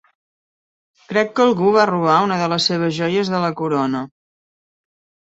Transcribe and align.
Crec 1.09 1.27
que 1.39 1.43
algú 1.49 1.73
va 1.75 1.83
robar 1.89 2.15
una 2.27 2.37
de 2.39 2.47
les 2.53 2.65
seves 2.71 2.95
joies 3.01 3.29
de 3.35 3.43
la 3.43 3.51
corona. 3.61 4.01